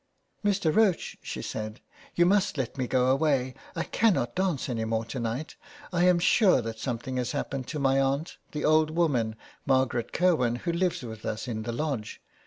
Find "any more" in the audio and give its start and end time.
4.67-5.05